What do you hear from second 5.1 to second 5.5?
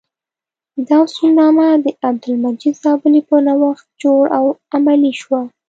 شوه.